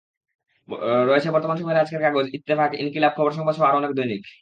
[1.07, 4.23] রয়েছে বর্তমান সময়ের আজকের কাগজ, ইত্তেফাক, ইনকিলাব, খবর, সংবাদসহ আরও অনেক দৈনিক।